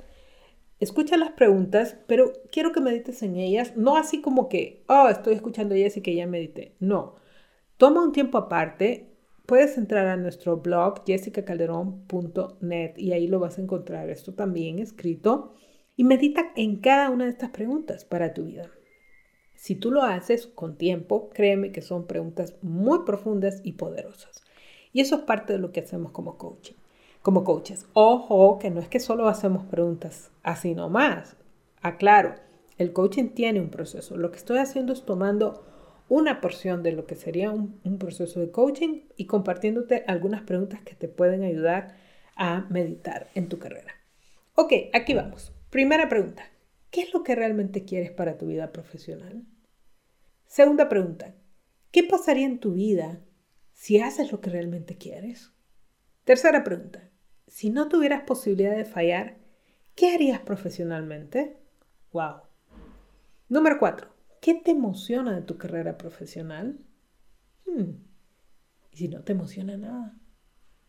Escucha 0.80 1.18
las 1.18 1.32
preguntas, 1.32 1.98
pero 2.08 2.32
quiero 2.52 2.72
que 2.72 2.80
medites 2.80 3.22
en 3.22 3.36
ellas, 3.36 3.76
no 3.76 3.98
así 3.98 4.22
como 4.22 4.48
que, 4.48 4.84
oh, 4.88 5.10
estoy 5.10 5.34
escuchando 5.34 5.76
ellas 5.76 5.98
y 5.98 6.02
que 6.02 6.16
ya 6.16 6.26
medité. 6.26 6.76
No. 6.80 7.16
Toma 7.78 8.04
un 8.04 8.14
tiempo 8.14 8.38
aparte, 8.38 9.10
puedes 9.46 9.78
entrar 9.78 10.08
a 10.08 10.16
nuestro 10.16 10.58
blog 10.58 11.04
jessicacalderón.net 11.06 12.94
y 12.98 13.12
ahí 13.12 13.28
lo 13.28 13.40
vas 13.40 13.58
a 13.58 13.62
encontrar 13.62 14.10
esto 14.10 14.34
también 14.34 14.80
escrito 14.80 15.56
y 15.98 16.06
medita 16.06 16.52
en 16.56 16.78
cada 16.78 17.10
una 17.10 17.26
de 17.26 17.32
estas 17.32 17.50
preguntas 17.50 18.06
para 18.06 18.34
tu 18.34 18.46
vida. 18.46 18.70
Si 19.56 19.76
tú 19.76 19.92
lo 19.92 20.04
haces 20.04 20.48
con 20.48 20.78
tiempo, 20.78 21.30
créeme 21.30 21.74
que 21.74 21.82
son 21.82 22.08
preguntas 22.08 22.56
muy 22.62 23.00
profundas 23.06 23.60
y 23.66 23.74
poderosas. 23.74 24.46
Y 24.94 25.02
eso 25.02 25.18
es 25.18 25.22
parte 25.24 25.52
de 25.52 25.60
lo 25.60 25.74
que 25.74 25.82
hacemos 25.82 26.14
como 26.14 26.38
coaching, 26.38 26.76
como 27.30 27.44
coaches. 27.44 27.86
Ojo, 27.94 28.58
que 28.58 28.72
no 28.72 28.80
es 28.80 28.88
que 28.88 29.00
solo 29.00 29.28
hacemos 29.28 29.64
preguntas 29.64 30.32
así 30.42 30.74
nomás. 30.74 31.38
Aclaro, 31.80 32.34
el 32.80 32.92
coaching 32.92 33.36
tiene 33.36 33.62
un 33.62 33.70
proceso. 33.70 34.18
Lo 34.18 34.32
que 34.32 34.38
estoy 34.38 34.58
haciendo 34.58 34.94
es 34.94 35.06
tomando 35.06 35.64
una 36.08 36.42
porción 36.42 36.82
de 36.82 36.92
lo 36.92 37.06
que 37.06 37.14
sería 37.14 37.52
un, 37.52 37.80
un 37.84 38.00
proceso 38.00 38.40
de 38.40 38.50
coaching 38.50 39.02
y 39.16 39.28
compartiéndote 39.28 40.06
algunas 40.08 40.42
preguntas 40.42 40.82
que 40.82 40.96
te 40.96 41.08
pueden 41.08 41.44
ayudar 41.44 41.98
a 42.36 42.66
meditar 42.72 43.28
en 43.36 43.48
tu 43.48 43.60
carrera. 43.60 43.94
Ok, 44.56 44.74
aquí 44.94 45.14
vamos. 45.14 45.54
Primera 45.70 46.10
pregunta. 46.10 46.42
¿Qué 46.90 47.02
es 47.02 47.14
lo 47.14 47.22
que 47.22 47.36
realmente 47.36 47.86
quieres 47.86 48.10
para 48.10 48.40
tu 48.40 48.48
vida 48.48 48.72
profesional? 48.72 49.46
Segunda 50.48 50.90
pregunta. 50.90 51.36
¿Qué 51.92 52.02
pasaría 52.02 52.48
en 52.48 52.58
tu 52.58 52.74
vida 52.74 53.22
si 53.74 54.00
haces 54.00 54.32
lo 54.32 54.42
que 54.42 54.50
realmente 54.50 54.98
quieres? 54.98 55.52
Tercera 56.24 56.64
pregunta. 56.64 57.09
Si 57.50 57.72
no 57.72 57.90
tuvieras 57.90 58.24
posibilidad 58.24 58.78
de 58.78 58.86
fallar, 58.86 59.38
¿qué 59.96 60.14
harías 60.14 60.40
profesionalmente? 60.40 61.58
Wow. 62.14 62.44
Número 63.50 63.80
cuatro. 63.80 64.08
¿Qué 64.40 64.54
te 64.54 64.72
emociona 64.72 65.36
de 65.36 65.42
tu 65.42 65.58
carrera 65.58 65.98
profesional? 65.98 66.80
Hmm. 67.66 67.96
¿Y 68.92 68.98
si 68.98 69.08
no 69.10 69.24
te 69.24 69.34
emociona 69.34 69.76
nada? 69.78 70.16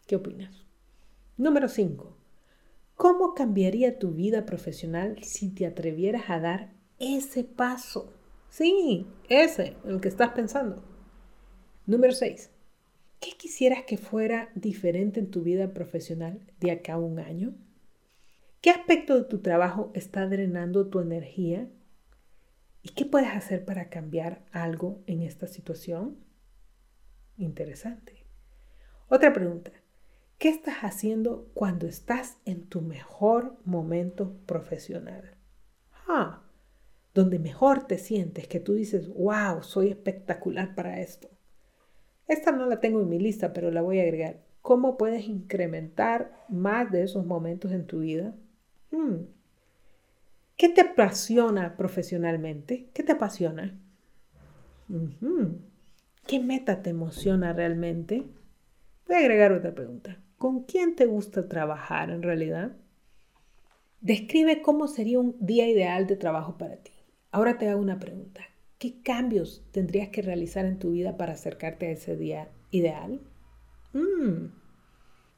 ¿Qué 0.06 0.16
opinas? 0.16 0.66
Número 1.38 1.66
cinco. 1.66 2.18
¿Cómo 2.94 3.34
cambiaría 3.34 3.98
tu 3.98 4.12
vida 4.12 4.44
profesional 4.44 5.22
si 5.22 5.48
te 5.54 5.66
atrevieras 5.66 6.28
a 6.28 6.38
dar 6.40 6.74
ese 6.98 7.42
paso? 7.42 8.12
Sí, 8.50 9.06
ese, 9.30 9.78
el 9.86 10.00
que 10.02 10.08
estás 10.08 10.32
pensando. 10.32 10.84
Número 11.86 12.12
6. 12.12 12.49
¿Qué 13.20 13.32
quisieras 13.36 13.84
que 13.84 13.98
fuera 13.98 14.50
diferente 14.54 15.20
en 15.20 15.30
tu 15.30 15.42
vida 15.42 15.74
profesional 15.74 16.40
de 16.58 16.70
acá 16.70 16.94
a 16.94 16.98
un 16.98 17.18
año? 17.18 17.54
¿Qué 18.62 18.70
aspecto 18.70 19.14
de 19.16 19.24
tu 19.24 19.40
trabajo 19.40 19.90
está 19.94 20.26
drenando 20.26 20.88
tu 20.88 21.00
energía? 21.00 21.68
¿Y 22.82 22.90
qué 22.90 23.04
puedes 23.04 23.28
hacer 23.28 23.66
para 23.66 23.90
cambiar 23.90 24.46
algo 24.52 25.02
en 25.06 25.20
esta 25.20 25.46
situación? 25.46 26.16
Interesante. 27.36 28.24
Otra 29.08 29.34
pregunta. 29.34 29.72
¿Qué 30.38 30.48
estás 30.48 30.78
haciendo 30.78 31.50
cuando 31.52 31.86
estás 31.86 32.38
en 32.46 32.66
tu 32.66 32.80
mejor 32.80 33.58
momento 33.66 34.34
profesional? 34.46 35.36
Ah, 36.08 36.42
donde 37.12 37.38
mejor 37.38 37.86
te 37.86 37.98
sientes, 37.98 38.48
que 38.48 38.60
tú 38.60 38.72
dices, 38.72 39.08
wow, 39.08 39.62
soy 39.62 39.88
espectacular 39.88 40.74
para 40.74 41.00
esto. 41.00 41.28
Esta 42.30 42.52
no 42.52 42.66
la 42.66 42.78
tengo 42.78 43.00
en 43.00 43.08
mi 43.08 43.18
lista, 43.18 43.52
pero 43.52 43.72
la 43.72 43.82
voy 43.82 43.98
a 43.98 44.04
agregar. 44.04 44.38
¿Cómo 44.62 44.96
puedes 44.96 45.26
incrementar 45.26 46.30
más 46.48 46.88
de 46.92 47.02
esos 47.02 47.26
momentos 47.26 47.72
en 47.72 47.88
tu 47.88 47.98
vida? 47.98 48.36
Hmm. 48.92 49.24
¿Qué 50.56 50.68
te 50.68 50.80
apasiona 50.80 51.76
profesionalmente? 51.76 52.88
¿Qué 52.94 53.02
te 53.02 53.10
apasiona? 53.10 53.76
¿Qué 56.24 56.38
meta 56.38 56.82
te 56.82 56.90
emociona 56.90 57.52
realmente? 57.52 58.22
Voy 59.08 59.16
a 59.16 59.18
agregar 59.18 59.50
otra 59.50 59.74
pregunta. 59.74 60.16
¿Con 60.38 60.62
quién 60.62 60.94
te 60.94 61.06
gusta 61.06 61.48
trabajar 61.48 62.10
en 62.10 62.22
realidad? 62.22 62.76
Describe 64.00 64.62
cómo 64.62 64.86
sería 64.86 65.18
un 65.18 65.34
día 65.40 65.68
ideal 65.68 66.06
de 66.06 66.14
trabajo 66.14 66.56
para 66.58 66.76
ti. 66.76 66.92
Ahora 67.32 67.58
te 67.58 67.68
hago 67.68 67.80
una 67.80 67.98
pregunta. 67.98 68.42
¿Qué 68.80 69.02
cambios 69.02 69.62
tendrías 69.72 70.08
que 70.08 70.22
realizar 70.22 70.64
en 70.64 70.78
tu 70.78 70.92
vida 70.92 71.18
para 71.18 71.34
acercarte 71.34 71.86
a 71.86 71.90
ese 71.90 72.16
día 72.16 72.48
ideal? 72.70 73.20
Mm. 73.92 74.54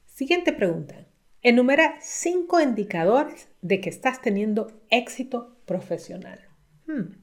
Siguiente 0.07 0.53
pregunta. 0.53 1.09
Enumera 1.43 1.97
cinco 2.01 2.61
indicadores 2.61 3.49
de 3.61 3.81
que 3.81 3.89
estás 3.89 4.23
teniendo 4.23 4.81
éxito 4.91 5.57
profesional. 5.67 6.39
Hmm. 6.87 7.17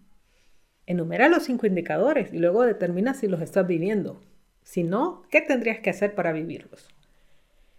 Enumera 0.86 1.29
los 1.29 1.43
cinco 1.43 1.67
indicadores 1.67 2.34
y 2.34 2.39
luego 2.39 2.65
determina 2.65 3.13
si 3.13 3.27
los 3.27 3.41
estás 3.41 3.65
viviendo. 3.65 4.21
Si 4.62 4.84
no, 4.84 5.23
¿qué 5.32 5.39
tendrías 5.39 5.79
que 5.79 5.89
hacer 5.89 6.15
para 6.15 6.34
vivirlos? 6.34 6.89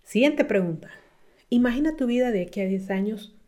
Siguiente 0.03 0.47
pregunta. 0.47 0.89
Imagina 1.51 1.95
tu 1.95 2.07
vida 2.07 2.31
de 2.31 2.41
aquí 2.41 2.63
a 2.63 2.67
10 2.67 2.89
años 2.89 3.39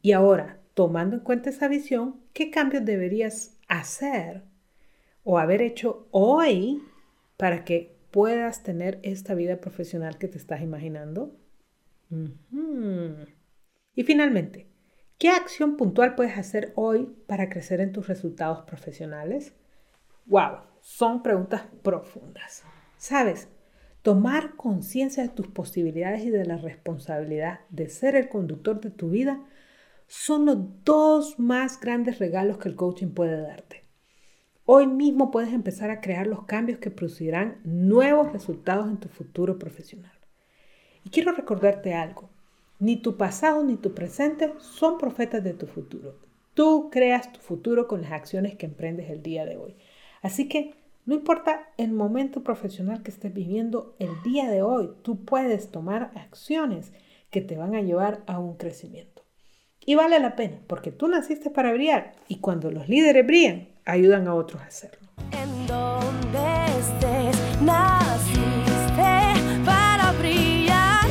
y 0.00 0.12
ahora, 0.12 0.62
tomando 0.72 1.16
en 1.16 1.22
cuenta 1.22 1.50
esa 1.50 1.68
visión, 1.68 2.22
¿qué 2.32 2.50
cambios 2.50 2.86
deberías 2.86 3.51
hacer 3.80 4.44
o 5.24 5.38
haber 5.38 5.62
hecho 5.62 6.08
hoy 6.10 6.82
para 7.36 7.64
que 7.64 7.96
puedas 8.10 8.62
tener 8.62 9.00
esta 9.02 9.34
vida 9.34 9.60
profesional 9.60 10.18
que 10.18 10.28
te 10.28 10.38
estás 10.38 10.60
imaginando? 10.60 11.36
Y 13.94 14.02
finalmente, 14.02 14.68
¿qué 15.18 15.30
acción 15.30 15.76
puntual 15.76 16.14
puedes 16.14 16.36
hacer 16.36 16.72
hoy 16.76 17.16
para 17.26 17.48
crecer 17.48 17.80
en 17.80 17.92
tus 17.92 18.08
resultados 18.08 18.62
profesionales? 18.62 19.54
¡Wow! 20.26 20.58
Son 20.80 21.22
preguntas 21.22 21.62
profundas. 21.82 22.64
¿Sabes? 22.98 23.48
Tomar 24.02 24.56
conciencia 24.56 25.22
de 25.22 25.28
tus 25.30 25.46
posibilidades 25.46 26.22
y 26.24 26.30
de 26.30 26.44
la 26.44 26.58
responsabilidad 26.58 27.60
de 27.70 27.88
ser 27.88 28.16
el 28.16 28.28
conductor 28.28 28.80
de 28.80 28.90
tu 28.90 29.10
vida 29.10 29.46
son 30.06 30.46
los 30.46 30.58
dos 30.84 31.38
más 31.38 31.80
grandes 31.80 32.18
regalos 32.18 32.58
que 32.58 32.68
el 32.68 32.76
coaching 32.76 33.08
puede 33.08 33.40
darte. 33.40 33.82
Hoy 34.64 34.86
mismo 34.86 35.30
puedes 35.30 35.52
empezar 35.52 35.90
a 35.90 36.00
crear 36.00 36.26
los 36.26 36.44
cambios 36.44 36.78
que 36.78 36.90
producirán 36.90 37.60
nuevos 37.64 38.32
resultados 38.32 38.88
en 38.88 38.98
tu 38.98 39.08
futuro 39.08 39.58
profesional. 39.58 40.12
Y 41.04 41.10
quiero 41.10 41.32
recordarte 41.32 41.94
algo. 41.94 42.30
Ni 42.78 42.96
tu 42.96 43.16
pasado 43.16 43.64
ni 43.64 43.76
tu 43.76 43.94
presente 43.94 44.52
son 44.58 44.98
profetas 44.98 45.42
de 45.42 45.54
tu 45.54 45.66
futuro. 45.66 46.16
Tú 46.54 46.90
creas 46.90 47.32
tu 47.32 47.40
futuro 47.40 47.88
con 47.88 48.02
las 48.02 48.12
acciones 48.12 48.56
que 48.56 48.66
emprendes 48.66 49.10
el 49.10 49.22
día 49.22 49.44
de 49.44 49.56
hoy. 49.56 49.76
Así 50.22 50.48
que 50.48 50.74
no 51.04 51.14
importa 51.14 51.68
el 51.76 51.92
momento 51.92 52.44
profesional 52.44 53.02
que 53.02 53.10
estés 53.10 53.34
viviendo 53.34 53.96
el 53.98 54.10
día 54.22 54.48
de 54.48 54.62
hoy, 54.62 54.90
tú 55.02 55.24
puedes 55.24 55.70
tomar 55.70 56.12
acciones 56.14 56.92
que 57.30 57.40
te 57.40 57.56
van 57.56 57.74
a 57.74 57.82
llevar 57.82 58.22
a 58.28 58.38
un 58.38 58.56
crecimiento. 58.56 59.11
Y 59.84 59.96
vale 59.96 60.20
la 60.20 60.36
pena, 60.36 60.58
porque 60.68 60.92
tú 60.92 61.08
naciste 61.08 61.50
para 61.50 61.72
brillar 61.72 62.14
y 62.28 62.38
cuando 62.38 62.70
los 62.70 62.88
líderes 62.88 63.26
brillan, 63.26 63.68
ayudan 63.84 64.28
a 64.28 64.34
otros 64.34 64.62
a 64.62 64.66
hacerlo. 64.66 65.08
En 65.32 65.66
donde 65.66 66.66
estés, 66.78 67.60
naciste 67.60 69.02
para 69.64 70.12
brillar, 70.20 71.04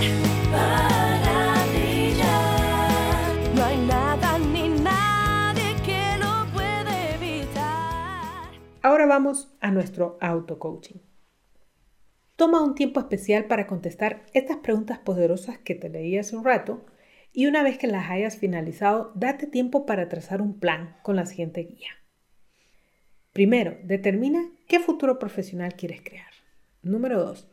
para 0.51 1.65
brillar. 1.73 3.55
No 3.55 3.65
hay 3.65 3.77
nada 3.85 4.39
ni 4.39 4.69
nadie 4.69 5.75
que 5.85 6.17
lo 6.17 6.49
puede 6.53 7.15
evitar. 7.15 8.51
Ahora 8.81 9.05
vamos 9.05 9.53
a 9.59 9.69
nuestro 9.71 10.17
auto-coaching. 10.21 10.99
Toma 12.37 12.63
un 12.63 12.73
tiempo 12.73 13.01
especial 13.01 13.45
para 13.45 13.67
contestar 13.67 14.25
estas 14.33 14.57
preguntas 14.57 14.97
poderosas 14.99 15.57
que 15.57 15.75
te 15.75 15.89
leí 15.89 16.17
hace 16.17 16.37
un 16.37 16.45
rato 16.45 16.85
y 17.33 17.47
una 17.47 17.63
vez 17.63 17.77
que 17.77 17.87
las 17.87 18.09
hayas 18.09 18.37
finalizado, 18.37 19.11
date 19.15 19.47
tiempo 19.47 19.85
para 19.85 20.09
trazar 20.09 20.41
un 20.41 20.59
plan 20.59 20.97
con 21.03 21.15
la 21.15 21.25
siguiente 21.25 21.61
guía. 21.61 21.91
Primero, 23.33 23.77
determina 23.83 24.51
qué 24.67 24.79
futuro 24.79 25.17
profesional 25.17 25.75
quieres 25.75 26.01
crear. 26.01 26.31
Número 26.81 27.23
2. 27.23 27.47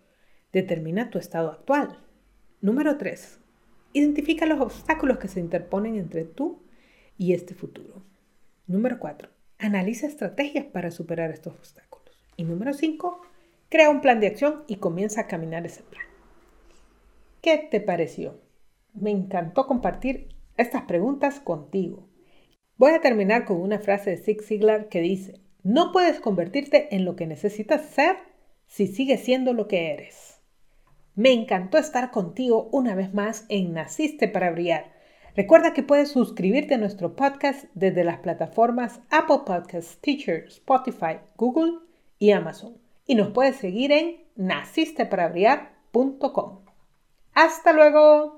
Determina 0.53 1.11
tu 1.11 1.19
estado 1.19 1.51
actual. 1.51 1.99
Número 2.61 2.97
3. 2.99 3.39
Identifica 3.93 4.47
los 4.47 4.61
obstáculos 4.61 5.19
que 5.19 5.29
se 5.29 5.39
interponen 5.39 5.97
entre 5.97 6.25
tú 6.25 6.63
y 7.17 7.33
este 7.33 7.55
futuro. 7.55 8.03
Número 8.67 8.99
4. 8.99 9.29
Analiza 9.59 10.07
estrategias 10.07 10.65
para 10.65 10.91
superar 10.91 11.31
estos 11.31 11.55
obstáculos. 11.55 12.17
Y 12.37 12.45
número 12.45 12.73
5. 12.73 13.23
Crea 13.69 13.91
un 13.91 14.01
plan 14.01 14.19
de 14.19 14.27
acción 14.27 14.65
y 14.67 14.77
comienza 14.77 15.23
a 15.23 15.27
caminar 15.29 15.65
ese 15.67 15.83
plan. 15.85 16.05
¿Qué 17.41 17.69
te 17.71 17.81
pareció? 17.81 18.41
Me 18.95 19.11
encantó 19.11 19.67
compartir 19.67 20.29
estas 20.57 20.83
preguntas 20.83 21.41
contigo. 21.41 22.09
Voy 22.77 22.93
a 22.93 23.01
terminar 23.01 23.45
con 23.45 23.61
una 23.61 23.79
frase 23.79 24.11
de 24.11 24.17
Zig 24.19 24.43
Ziglar 24.43 24.89
que 24.89 25.01
dice, 25.01 25.41
No 25.63 25.93
puedes 25.93 26.21
convertirte 26.21 26.95
en 26.95 27.05
lo 27.05 27.17
que 27.17 27.27
necesitas 27.27 27.87
ser 27.87 28.17
si 28.67 28.87
sigues 28.87 29.21
siendo 29.21 29.53
lo 29.53 29.67
que 29.67 29.93
eres. 29.93 30.41
Me 31.15 31.33
encantó 31.33 31.79
estar 31.79 32.13
contigo 32.13 32.69
una 32.71 32.95
vez 32.95 33.13
más 33.13 33.45
en 33.49 33.73
Naciste 33.73 34.29
para 34.29 34.53
Brillar. 34.53 34.93
Recuerda 35.35 35.73
que 35.73 35.83
puedes 35.83 36.11
suscribirte 36.11 36.75
a 36.75 36.79
nuestro 36.79 37.17
podcast 37.17 37.65
desde 37.75 38.05
las 38.05 38.19
plataformas 38.19 39.01
Apple 39.11 39.41
Podcasts, 39.45 39.99
Teacher, 40.01 40.45
Spotify, 40.47 41.19
Google 41.37 41.81
y 42.19 42.31
Amazon. 42.31 42.79
Y 43.07 43.17
nos 43.17 43.31
puedes 43.31 43.57
seguir 43.57 43.91
en 43.91 44.23
nacisteparabriar.com. 44.37 46.61
¡Hasta 47.35 47.73
luego! 47.73 48.38